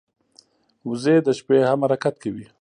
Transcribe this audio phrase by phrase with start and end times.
[0.87, 2.45] وزې د شپې هم حرکت کوي